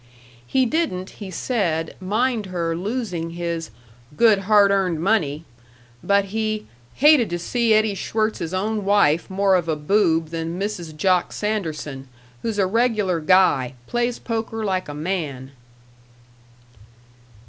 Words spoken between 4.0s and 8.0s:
"good, hard earned money," but he "hated to see Eddie